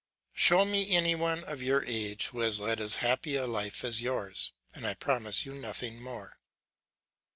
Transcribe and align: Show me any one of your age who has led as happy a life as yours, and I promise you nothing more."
Show 0.33 0.65
me 0.65 0.95
any 0.95 1.13
one 1.13 1.43
of 1.43 1.61
your 1.61 1.85
age 1.85 2.25
who 2.29 2.39
has 2.39 2.59
led 2.59 2.79
as 2.81 2.95
happy 3.05 3.35
a 3.35 3.45
life 3.45 3.83
as 3.83 4.01
yours, 4.01 4.51
and 4.73 4.83
I 4.87 4.95
promise 4.95 5.45
you 5.45 5.53
nothing 5.53 6.01
more." 6.01 6.39